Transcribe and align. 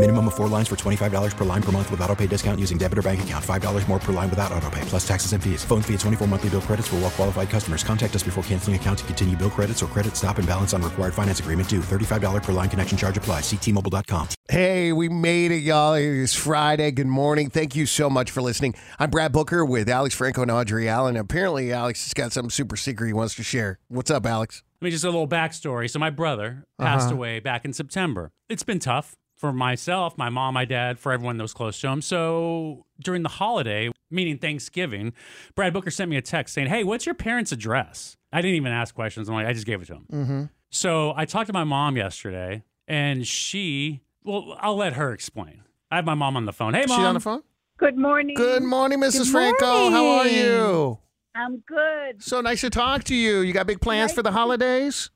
Minimum 0.00 0.28
of 0.28 0.34
four 0.34 0.48
lines 0.48 0.66
for 0.66 0.76
$25 0.76 1.36
per 1.36 1.44
line 1.44 1.62
per 1.62 1.72
month 1.72 1.90
with 1.90 2.00
auto 2.00 2.16
pay 2.16 2.26
discount 2.26 2.58
using 2.58 2.78
debit 2.78 2.96
or 2.96 3.02
bank 3.02 3.22
account. 3.22 3.44
$5 3.44 3.86
more 3.86 3.98
per 3.98 4.14
line 4.14 4.30
without 4.30 4.50
auto 4.50 4.70
pay, 4.70 4.80
plus 4.86 5.06
taxes 5.06 5.34
and 5.34 5.44
fees. 5.44 5.62
Phone 5.62 5.82
fee 5.82 5.92
at 5.92 6.00
24 6.00 6.26
monthly 6.26 6.48
bill 6.48 6.62
credits 6.62 6.88
for 6.88 6.96
all 6.96 7.02
well 7.02 7.10
qualified 7.10 7.50
customers. 7.50 7.84
Contact 7.84 8.16
us 8.16 8.22
before 8.22 8.42
canceling 8.44 8.76
account 8.76 9.00
to 9.00 9.04
continue 9.04 9.36
bill 9.36 9.50
credits 9.50 9.82
or 9.82 9.86
credit 9.88 10.16
stop 10.16 10.38
and 10.38 10.48
balance 10.48 10.72
on 10.72 10.80
required 10.80 11.12
finance 11.12 11.40
agreement 11.40 11.68
due. 11.68 11.80
$35 11.80 12.42
per 12.42 12.52
line 12.52 12.70
connection 12.70 12.96
charge 12.96 13.18
applies. 13.18 13.42
Ctmobile.com. 13.42 14.28
Hey, 14.48 14.90
we 14.94 15.10
made 15.10 15.50
it, 15.50 15.56
y'all. 15.64 15.92
It 15.92 16.06
is 16.06 16.34
Friday. 16.34 16.92
Good 16.92 17.06
morning. 17.06 17.50
Thank 17.50 17.76
you 17.76 17.84
so 17.84 18.08
much 18.08 18.30
for 18.30 18.40
listening. 18.40 18.74
I'm 18.98 19.10
Brad 19.10 19.32
Booker 19.32 19.66
with 19.66 19.86
Alex 19.90 20.14
Franco 20.14 20.40
and 20.40 20.50
Audrey 20.50 20.88
Allen. 20.88 21.18
Apparently, 21.18 21.74
Alex 21.74 22.04
has 22.04 22.14
got 22.14 22.32
something 22.32 22.48
super 22.48 22.78
secret 22.78 23.08
he 23.08 23.12
wants 23.12 23.34
to 23.34 23.42
share. 23.42 23.78
What's 23.88 24.10
up, 24.10 24.24
Alex? 24.24 24.62
Let 24.80 24.86
me 24.86 24.92
just 24.92 25.04
a 25.04 25.08
little 25.08 25.28
backstory. 25.28 25.90
So 25.90 25.98
my 25.98 26.08
brother 26.08 26.64
passed 26.78 27.08
uh-huh. 27.08 27.16
away 27.16 27.40
back 27.40 27.66
in 27.66 27.74
September. 27.74 28.30
It's 28.48 28.62
been 28.62 28.78
tough 28.78 29.14
for 29.40 29.52
myself, 29.54 30.18
my 30.18 30.28
mom, 30.28 30.52
my 30.52 30.66
dad, 30.66 30.98
for 30.98 31.12
everyone 31.12 31.38
that 31.38 31.42
was 31.42 31.54
close 31.54 31.80
to 31.80 31.88
him. 31.88 32.02
So 32.02 32.84
during 33.02 33.22
the 33.22 33.30
holiday, 33.30 33.90
meaning 34.10 34.36
Thanksgiving, 34.36 35.14
Brad 35.54 35.72
Booker 35.72 35.90
sent 35.90 36.10
me 36.10 36.16
a 36.18 36.22
text 36.22 36.52
saying, 36.54 36.68
"Hey, 36.68 36.84
what's 36.84 37.06
your 37.06 37.14
parents' 37.14 37.50
address?" 37.50 38.16
I 38.32 38.42
didn't 38.42 38.56
even 38.56 38.70
ask 38.70 38.94
questions. 38.94 39.28
I'm 39.28 39.34
like, 39.34 39.46
I 39.46 39.54
just 39.54 39.66
gave 39.66 39.80
it 39.80 39.86
to 39.86 39.94
him. 39.94 40.06
Mm-hmm. 40.12 40.42
So 40.68 41.14
I 41.16 41.24
talked 41.24 41.46
to 41.46 41.52
my 41.54 41.64
mom 41.64 41.96
yesterday, 41.96 42.62
and 42.86 43.26
she, 43.26 44.02
well, 44.22 44.56
I'll 44.60 44.76
let 44.76 44.92
her 44.92 45.12
explain. 45.12 45.62
I 45.90 45.96
have 45.96 46.04
my 46.04 46.14
mom 46.14 46.36
on 46.36 46.44
the 46.44 46.52
phone. 46.52 46.74
Hey, 46.74 46.82
She 46.82 46.88
mom. 46.88 47.04
on 47.06 47.14
the 47.14 47.20
phone? 47.20 47.42
Good 47.78 47.96
morning. 47.96 48.36
Good 48.36 48.62
morning, 48.62 49.00
Mrs. 49.00 49.24
Good 49.24 49.28
Franco. 49.28 49.90
How 49.90 50.06
are 50.06 50.28
you? 50.28 50.98
I'm 51.34 51.62
good. 51.66 52.22
So 52.22 52.40
nice 52.42 52.60
to 52.60 52.70
talk 52.70 53.04
to 53.04 53.14
you. 53.14 53.40
You 53.40 53.52
got 53.52 53.66
big 53.66 53.80
plans 53.80 54.12
for 54.12 54.22
the 54.22 54.30
holidays? 54.30 55.10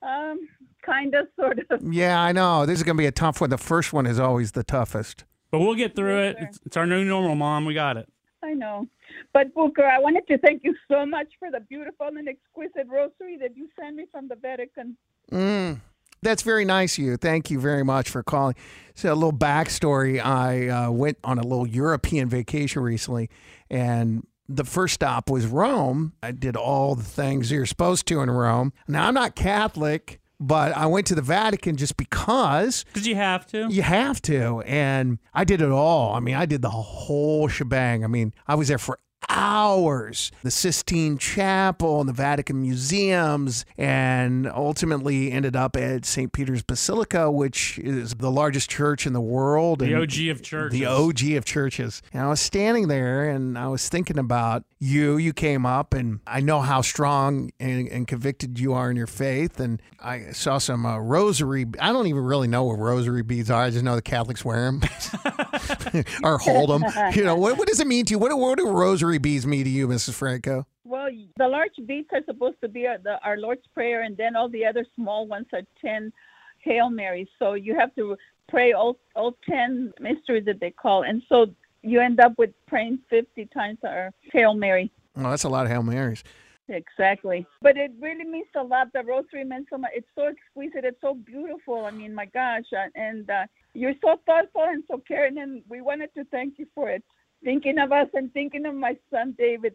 Um, 0.00 0.48
kind 0.86 1.14
of, 1.14 1.26
sort 1.38 1.58
of. 1.70 1.82
Yeah, 1.92 2.20
I 2.20 2.32
know. 2.32 2.64
This 2.64 2.78
is 2.78 2.84
going 2.84 2.96
to 2.96 3.00
be 3.00 3.06
a 3.06 3.12
tough 3.12 3.40
one. 3.40 3.50
The 3.50 3.58
first 3.58 3.92
one 3.92 4.06
is 4.06 4.18
always 4.18 4.52
the 4.52 4.64
toughest. 4.64 5.24
But 5.50 5.58
we'll 5.58 5.74
get 5.74 5.96
through 5.96 6.22
it. 6.22 6.36
It's, 6.38 6.60
it's 6.64 6.76
our 6.76 6.86
new 6.86 7.04
normal, 7.04 7.34
mom. 7.34 7.64
We 7.64 7.74
got 7.74 7.96
it. 7.96 8.08
I 8.42 8.54
know. 8.54 8.86
But 9.32 9.54
Booker, 9.54 9.84
I 9.84 9.98
wanted 9.98 10.26
to 10.28 10.38
thank 10.38 10.62
you 10.64 10.74
so 10.90 11.04
much 11.04 11.28
for 11.38 11.50
the 11.50 11.60
beautiful 11.60 12.06
and 12.06 12.28
exquisite 12.28 12.86
rosary 12.88 13.36
that 13.38 13.56
you 13.56 13.68
sent 13.78 13.96
me 13.96 14.06
from 14.10 14.28
the 14.28 14.36
Vatican. 14.36 14.96
Mm, 15.32 15.80
that's 16.22 16.42
very 16.42 16.64
nice 16.64 16.98
of 16.98 17.04
you. 17.04 17.16
Thank 17.16 17.50
you 17.50 17.60
very 17.60 17.84
much 17.84 18.08
for 18.08 18.22
calling. 18.22 18.54
So, 18.94 19.12
a 19.12 19.14
little 19.14 19.32
backstory 19.32 20.24
I 20.24 20.68
uh, 20.68 20.90
went 20.90 21.18
on 21.24 21.38
a 21.38 21.42
little 21.42 21.66
European 21.66 22.28
vacation 22.28 22.82
recently, 22.82 23.30
and 23.70 24.26
the 24.48 24.64
first 24.64 24.94
stop 24.94 25.30
was 25.30 25.46
Rome. 25.46 26.12
I 26.22 26.32
did 26.32 26.56
all 26.56 26.94
the 26.94 27.04
things 27.04 27.50
you're 27.50 27.66
supposed 27.66 28.06
to 28.08 28.20
in 28.20 28.30
Rome. 28.30 28.72
Now, 28.86 29.08
I'm 29.08 29.14
not 29.14 29.34
Catholic, 29.34 30.20
but 30.38 30.76
I 30.76 30.86
went 30.86 31.06
to 31.08 31.14
the 31.14 31.22
Vatican 31.22 31.76
just 31.76 31.96
because 31.96 32.84
Did 32.92 33.06
you 33.06 33.14
have 33.14 33.46
to? 33.48 33.68
you 33.70 33.82
have 33.82 34.20
to. 34.22 34.60
And 34.66 35.18
I 35.32 35.44
did 35.44 35.60
it 35.62 35.70
all. 35.70 36.14
I 36.14 36.20
mean, 36.20 36.34
I 36.34 36.46
did 36.46 36.62
the 36.62 36.70
whole 36.70 37.48
shebang. 37.48 38.04
I 38.04 38.06
mean, 38.06 38.32
I 38.46 38.54
was 38.54 38.68
there 38.68 38.78
for 38.78 38.98
hours. 39.36 40.32
The 40.42 40.50
Sistine 40.50 41.18
Chapel 41.18 42.00
and 42.00 42.08
the 42.08 42.12
Vatican 42.12 42.62
museums, 42.62 43.64
and 43.76 44.46
ultimately 44.48 45.30
ended 45.30 45.54
up 45.54 45.76
at 45.76 46.04
St. 46.06 46.32
Peter's 46.32 46.62
Basilica, 46.62 47.30
which 47.30 47.78
is 47.78 48.14
the 48.14 48.30
largest 48.30 48.70
church 48.70 49.06
in 49.06 49.12
the 49.12 49.20
world. 49.20 49.80
The 49.80 49.94
OG 49.94 50.28
of 50.30 50.42
churches. 50.42 50.78
The 50.78 50.86
OG 50.86 51.22
of 51.32 51.44
churches. 51.44 52.02
And 52.12 52.22
I 52.22 52.28
was 52.28 52.40
standing 52.40 52.88
there 52.88 53.28
and 53.28 53.58
I 53.58 53.68
was 53.68 53.88
thinking 53.88 54.18
about 54.18 54.64
you. 54.78 55.16
You 55.16 55.32
came 55.32 55.66
up, 55.66 55.94
and 55.94 56.20
I 56.26 56.40
know 56.40 56.60
how 56.60 56.80
strong 56.80 57.50
and, 57.60 57.88
and 57.88 58.06
convicted 58.06 58.58
you 58.58 58.72
are 58.72 58.90
in 58.90 58.96
your 58.96 59.06
faith. 59.06 59.60
And 59.60 59.80
I 60.00 60.30
saw 60.32 60.58
some 60.58 60.86
uh, 60.86 60.98
rosary. 60.98 61.66
I 61.80 61.92
don't 61.92 62.06
even 62.06 62.22
really 62.22 62.48
know 62.48 62.64
what 62.64 62.78
rosary 62.78 63.22
beads 63.22 63.50
are. 63.50 63.62
I 63.62 63.70
just 63.70 63.84
know 63.84 63.96
the 63.96 64.02
Catholics 64.02 64.44
wear 64.44 64.64
them 64.64 64.80
or 66.22 66.38
hold 66.38 66.70
them. 66.70 66.84
You 67.14 67.24
know, 67.24 67.36
what, 67.36 67.58
what 67.58 67.68
does 67.68 67.80
it 67.80 67.86
mean 67.86 68.04
to 68.06 68.12
you? 68.12 68.18
What, 68.18 68.36
what 68.36 68.58
do 68.58 68.68
rosary 68.68 69.18
beads 69.18 69.46
mean 69.46 69.64
to 69.64 69.70
you, 69.70 69.88
Mrs. 69.88 70.14
Franco? 70.14 70.66
Well, 70.84 71.08
the 71.36 71.48
large 71.48 71.74
beads 71.86 72.08
are 72.12 72.22
supposed 72.24 72.60
to 72.62 72.68
be 72.68 72.86
our, 72.86 72.98
the, 72.98 73.18
our 73.24 73.36
Lord's 73.36 73.66
Prayer, 73.74 74.02
and 74.02 74.16
then 74.16 74.36
all 74.36 74.48
the 74.48 74.64
other 74.64 74.84
small 74.94 75.26
ones 75.26 75.46
are 75.52 75.62
10 75.80 76.12
Hail 76.60 76.90
Marys. 76.90 77.28
So 77.38 77.54
you 77.54 77.76
have 77.76 77.94
to 77.96 78.16
pray 78.48 78.72
all, 78.72 78.98
all 79.14 79.36
10 79.48 79.94
mysteries 80.00 80.44
that 80.46 80.60
they 80.60 80.70
call. 80.70 81.02
And 81.02 81.22
so 81.28 81.46
you 81.82 82.00
end 82.00 82.20
up 82.20 82.34
with 82.38 82.50
praying 82.66 83.00
50 83.10 83.46
times 83.46 83.78
our 83.84 84.12
Hail 84.32 84.54
Mary. 84.54 84.90
Oh, 85.16 85.30
that's 85.30 85.44
a 85.44 85.48
lot 85.48 85.66
of 85.66 85.72
Hail 85.72 85.82
Marys. 85.82 86.22
Exactly. 86.68 87.46
But 87.62 87.76
it 87.76 87.92
really 88.00 88.24
means 88.24 88.48
a 88.56 88.62
lot. 88.62 88.92
The 88.92 89.02
rosary 89.02 89.44
meant 89.44 89.68
so 89.70 89.78
much. 89.78 89.92
It's 89.94 90.08
so 90.14 90.26
exquisite. 90.26 90.84
It's 90.84 91.00
so 91.00 91.14
beautiful. 91.14 91.84
I 91.84 91.90
mean, 91.90 92.14
my 92.14 92.26
gosh. 92.26 92.64
uh, 92.76 92.88
And 92.94 93.28
uh, 93.30 93.46
you're 93.74 93.94
so 94.04 94.20
thoughtful 94.26 94.62
and 94.64 94.82
so 94.90 95.02
caring. 95.06 95.38
And 95.38 95.62
we 95.68 95.80
wanted 95.80 96.10
to 96.14 96.24
thank 96.24 96.58
you 96.58 96.66
for 96.74 96.90
it. 96.90 97.04
Thinking 97.44 97.78
of 97.78 97.92
us 97.92 98.08
and 98.14 98.32
thinking 98.32 98.66
of 98.66 98.74
my 98.74 98.96
son, 99.10 99.34
David. 99.38 99.74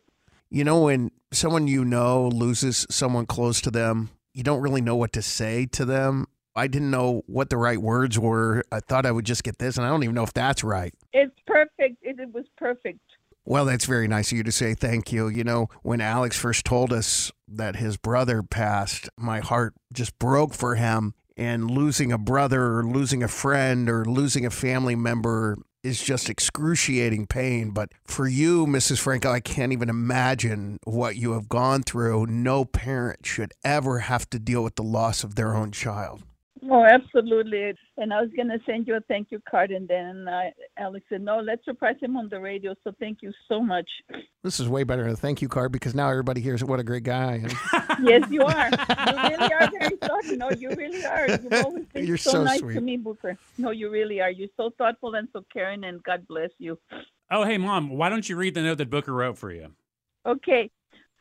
You 0.49 0.63
know, 0.65 0.81
when 0.81 1.11
someone 1.31 1.67
you 1.67 1.85
know 1.85 2.27
loses 2.27 2.85
someone 2.89 3.25
close 3.25 3.61
to 3.61 3.71
them, 3.71 4.09
you 4.33 4.43
don't 4.43 4.61
really 4.61 4.81
know 4.81 4.95
what 4.95 5.13
to 5.13 5.21
say 5.21 5.65
to 5.67 5.85
them. 5.85 6.27
I 6.55 6.67
didn't 6.67 6.91
know 6.91 7.23
what 7.27 7.49
the 7.49 7.55
right 7.55 7.77
words 7.77 8.19
were. 8.19 8.63
I 8.71 8.81
thought 8.81 9.05
I 9.05 9.11
would 9.11 9.25
just 9.25 9.43
get 9.45 9.57
this, 9.59 9.77
and 9.77 9.85
I 9.85 9.89
don't 9.89 10.03
even 10.03 10.15
know 10.15 10.23
if 10.23 10.33
that's 10.33 10.63
right. 10.63 10.93
It's 11.13 11.35
perfect. 11.47 11.97
It, 12.01 12.19
it 12.19 12.33
was 12.33 12.43
perfect. 12.57 12.99
Well, 13.45 13.65
that's 13.65 13.85
very 13.85 14.07
nice 14.07 14.31
of 14.31 14.37
you 14.37 14.43
to 14.43 14.51
say 14.51 14.73
thank 14.73 15.11
you. 15.11 15.27
You 15.27 15.43
know, 15.43 15.67
when 15.81 15.99
Alex 15.99 16.37
first 16.37 16.65
told 16.65 16.93
us 16.93 17.31
that 17.47 17.77
his 17.77 17.97
brother 17.97 18.43
passed, 18.43 19.09
my 19.17 19.39
heart 19.39 19.73
just 19.91 20.17
broke 20.19 20.53
for 20.53 20.75
him. 20.75 21.15
And 21.37 21.71
losing 21.71 22.11
a 22.11 22.19
brother 22.19 22.77
or 22.77 22.83
losing 22.83 23.23
a 23.23 23.27
friend 23.27 23.89
or 23.89 24.05
losing 24.05 24.45
a 24.45 24.51
family 24.51 24.95
member 24.95 25.57
is 25.83 26.03
just 26.03 26.29
excruciating 26.29 27.25
pain. 27.25 27.71
But 27.71 27.93
for 28.03 28.27
you, 28.27 28.67
Mrs. 28.67 28.99
Franco, 28.99 29.31
I 29.31 29.39
can't 29.39 29.71
even 29.71 29.89
imagine 29.89 30.77
what 30.83 31.15
you 31.15 31.31
have 31.31 31.49
gone 31.49 31.81
through. 31.81 32.27
No 32.27 32.65
parent 32.65 33.25
should 33.25 33.53
ever 33.63 33.99
have 33.99 34.29
to 34.31 34.39
deal 34.39 34.63
with 34.63 34.75
the 34.75 34.83
loss 34.83 35.23
of 35.23 35.35
their 35.35 35.55
own 35.55 35.71
child. 35.71 36.21
Oh, 36.73 36.85
absolutely. 36.85 37.73
And 37.97 38.13
I 38.13 38.21
was 38.21 38.29
going 38.33 38.47
to 38.47 38.57
send 38.65 38.87
you 38.87 38.95
a 38.95 39.01
thank 39.01 39.27
you 39.29 39.41
card. 39.49 39.71
And 39.71 39.89
then 39.89 40.25
uh, 40.29 40.51
Alex 40.77 41.05
said, 41.09 41.21
no, 41.21 41.41
let's 41.41 41.65
surprise 41.65 41.97
him 42.01 42.15
on 42.15 42.29
the 42.29 42.39
radio. 42.39 42.73
So 42.85 42.93
thank 42.97 43.17
you 43.21 43.33
so 43.49 43.59
much. 43.59 43.89
This 44.41 44.57
is 44.57 44.69
way 44.69 44.85
better 44.85 45.03
than 45.03 45.11
a 45.11 45.17
thank 45.17 45.41
you 45.41 45.49
card 45.49 45.73
because 45.73 45.93
now 45.93 46.09
everybody 46.09 46.39
hears 46.39 46.63
what 46.63 46.79
a 46.79 46.83
great 46.83 47.03
guy. 47.03 47.43
And 47.43 47.53
yes, 48.07 48.23
you 48.31 48.43
are. 48.43 48.69
You 48.69 49.17
really 49.21 49.53
are 49.53 49.69
very 49.69 49.97
thoughtful. 49.97 50.37
No, 50.37 50.49
you 50.51 50.69
really 50.69 51.05
are. 51.05 51.27
You've 51.27 51.65
always 51.65 51.85
been 51.93 52.07
You're 52.07 52.15
so, 52.15 52.31
so 52.31 52.43
nice 52.45 52.61
sweet. 52.61 52.75
to 52.75 52.81
me, 52.81 52.95
Booker. 52.95 53.37
No, 53.57 53.71
you 53.71 53.89
really 53.89 54.21
are. 54.21 54.31
You're 54.31 54.47
so 54.55 54.69
thoughtful 54.77 55.15
and 55.15 55.27
so 55.33 55.43
caring, 55.51 55.83
and 55.83 56.01
God 56.03 56.25
bless 56.25 56.51
you. 56.57 56.79
Oh, 57.29 57.43
hey, 57.43 57.57
mom, 57.57 57.89
why 57.89 58.07
don't 58.07 58.29
you 58.29 58.37
read 58.37 58.53
the 58.53 58.61
note 58.61 58.77
that 58.77 58.89
Booker 58.89 59.11
wrote 59.11 59.37
for 59.37 59.51
you? 59.51 59.73
Okay. 60.25 60.71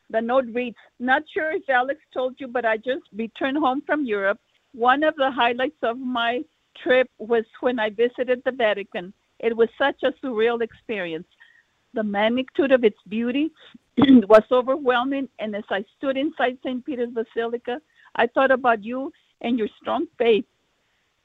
The 0.09 0.21
note 0.21 0.45
reads 0.53 0.77
Not 0.97 1.23
sure 1.33 1.51
if 1.51 1.69
Alex 1.69 1.99
told 2.13 2.35
you, 2.39 2.47
but 2.47 2.63
I 2.63 2.77
just 2.77 3.03
returned 3.13 3.57
home 3.57 3.81
from 3.85 4.05
Europe. 4.05 4.39
One 4.73 5.03
of 5.03 5.15
the 5.15 5.31
highlights 5.31 5.81
of 5.83 5.97
my 5.97 6.43
trip 6.81 7.09
was 7.17 7.43
when 7.59 7.79
I 7.79 7.89
visited 7.89 8.41
the 8.45 8.51
Vatican. 8.51 9.13
It 9.39 9.55
was 9.55 9.69
such 9.77 10.03
a 10.03 10.13
surreal 10.23 10.61
experience. 10.61 11.27
The 11.93 12.03
magnitude 12.03 12.71
of 12.71 12.83
its 12.83 12.97
beauty 13.09 13.51
was 13.97 14.43
overwhelming, 14.51 15.27
and 15.39 15.55
as 15.55 15.63
I 15.69 15.83
stood 15.97 16.15
inside 16.15 16.57
St. 16.63 16.85
Peter's 16.85 17.09
Basilica, 17.09 17.81
I 18.15 18.27
thought 18.27 18.51
about 18.51 18.83
you 18.83 19.11
and 19.41 19.57
your 19.57 19.67
strong 19.81 20.07
faith. 20.17 20.45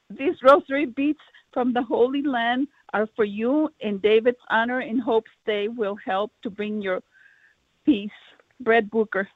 These 0.09 0.35
rosary 0.43 0.85
beads 0.85 1.19
from 1.53 1.73
the 1.73 1.81
Holy 1.81 2.21
Land 2.21 2.67
are 2.93 3.07
for 3.15 3.25
you 3.25 3.69
in 3.79 3.99
David's 3.99 4.37
honor 4.49 4.81
in 4.81 4.99
hopes 4.99 5.31
they 5.45 5.67
will 5.67 5.95
help 5.95 6.31
to 6.43 6.49
bring 6.49 6.81
your 6.81 7.01
peace. 7.85 8.09
Brett 8.59 8.89
Booker. 8.89 9.27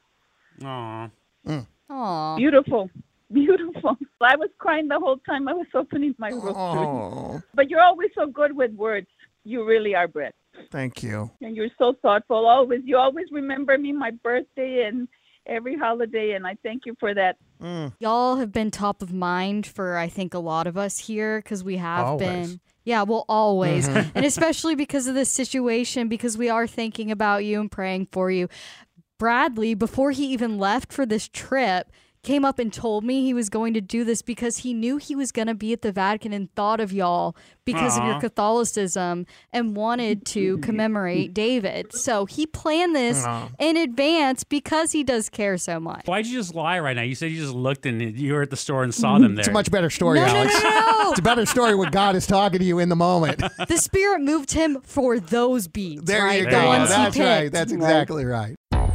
Aw. 0.64 1.10
Mm. 1.46 1.68
Aw. 1.90 2.36
Beautiful. 2.38 2.90
Beautiful. 3.33 3.98
I 4.22 4.36
was 4.36 4.50
crying 4.60 4.88
the 4.88 5.00
whole 5.00 5.18
time 5.25 5.48
I 5.48 5.54
was 5.54 5.68
opening 5.74 6.16
my 6.18 6.31
book. 6.31 6.56
Oh, 6.57 7.42
But 7.54 7.69
you're 7.69 7.81
always 7.81 8.10
so 8.16 8.28
good 8.28 8.56
with 8.56 8.72
words. 8.74 9.07
You 9.44 9.66
really 9.66 9.95
are, 9.95 10.07
Brett. 10.07 10.36
thank 10.72 11.01
you. 11.01 11.31
And 11.42 11.56
you're 11.56 11.69
so 11.78 11.94
thoughtful. 12.01 12.45
Always, 12.45 12.81
you 12.86 12.98
always 12.98 13.25
remember 13.31 13.78
me, 13.78 13.92
my 13.92 14.12
birthday, 14.12 14.83
and 14.88 15.07
every 15.48 15.75
holiday, 15.75 16.33
and 16.33 16.45
I 16.45 16.56
thank 16.62 16.86
you 16.86 16.95
for 17.00 17.13
that. 17.16 17.38
Y'all 18.00 18.36
have 18.38 18.51
been 18.51 18.69
top 18.72 19.01
of 19.01 19.12
mind 19.13 19.66
for 19.66 19.98
I 19.98 20.07
think 20.07 20.33
a 20.36 20.39
lot 20.39 20.68
of 20.68 20.78
us 20.78 20.98
here 21.00 21.39
because 21.39 21.63
we 21.63 21.78
have 21.78 22.06
Always. 22.06 22.28
been. 22.51 22.60
Yeah, 22.83 23.04
well, 23.04 23.25
always. 23.30 23.88
Mhm. 23.89 24.12
and 24.16 24.25
especially 24.25 24.75
because 24.75 25.07
of 25.07 25.13
this 25.16 25.30
situation, 25.31 26.07
because 26.07 26.38
we 26.38 26.50
are 26.50 26.66
thinking 26.68 27.10
about 27.12 27.44
you 27.45 27.60
and 27.60 27.72
praying 27.72 28.07
for 28.12 28.30
you. 28.31 28.48
Bradley, 29.19 29.74
before 29.75 30.12
he 30.12 30.25
even 30.33 30.57
left 30.57 30.92
for 30.92 31.06
this 31.06 31.28
trip, 31.28 31.92
came 32.23 32.45
up 32.45 32.59
and 32.59 32.71
told 32.71 33.03
me 33.03 33.23
he 33.23 33.33
was 33.33 33.50
going 33.50 33.73
to 33.73 33.81
do 33.81 34.03
this 34.03 34.21
because 34.21 34.57
he 34.57 34.73
knew 34.73 34.97
he 34.97 35.15
was 35.15 35.31
going 35.31 35.47
to 35.47 35.56
be 35.56 35.73
at 35.73 35.81
the 35.81 35.91
Vatican 35.91 36.33
and 36.33 36.53
thought 36.56 36.79
of 36.79 36.94
y'all 36.94 37.35
because 37.65 37.97
of 37.97 38.06
your 38.06 38.19
Catholicism 38.19 39.25
and 39.51 39.75
wanted 39.75 40.25
to 40.27 40.57
commemorate 40.59 41.33
David. 41.33 41.94
So 41.94 42.25
he 42.25 42.45
planned 42.45 42.95
this 42.95 43.23
Aw. 43.25 43.50
in 43.59 43.77
advance 43.77 44.44
because 44.44 44.91
he 44.91 45.03
does 45.03 45.29
care 45.29 45.57
so 45.57 45.79
much. 45.79 46.06
Why'd 46.06 46.25
you 46.27 46.38
just 46.38 46.53
lie 46.53 46.79
right 46.79 46.95
now? 46.95 47.01
You 47.03 47.15
said 47.15 47.31
you 47.31 47.41
just 47.41 47.53
looked 47.53 47.85
and 47.85 48.01
you 48.01 48.33
were 48.33 48.41
at 48.44 48.50
the 48.50 48.57
store 48.57 48.83
and 48.83 48.94
saw 48.94 49.18
them 49.18 49.35
there. 49.35 49.41
It's 49.41 49.47
a 49.50 49.51
much 49.51 49.71
better 49.71 49.89
story, 49.89 50.19
No, 50.19 50.25
no, 50.27 50.35
Alex. 50.35 50.53
no, 50.63 50.69
no. 50.69 51.09
It's 51.12 51.19
a 51.19 51.23
better 51.23 51.45
story 51.45 51.75
when 51.75 51.91
God 51.91 52.15
is 52.15 52.27
talking 52.27 52.59
to 52.59 52.65
you 52.65 52.79
in 52.79 52.89
the 52.89 52.95
moment. 52.95 53.41
the 53.68 53.77
spirit 53.77 54.21
moved 54.21 54.51
him 54.51 54.79
for 54.81 55.19
those 55.19 55.68
beats. 55.68 56.03
There 56.03 56.23
right? 56.23 56.39
you 56.39 56.45
the 56.45 56.51
go. 56.51 56.68
ones 56.68 56.89
That's 56.89 57.15
he 57.15 57.23
right. 57.23 57.51
That's 57.51 57.71
exactly 57.71 58.25
right. 58.25 58.56